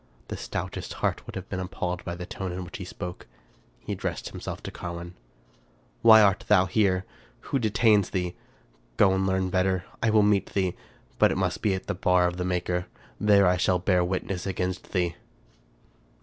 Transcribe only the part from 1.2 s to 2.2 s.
would have been appalled by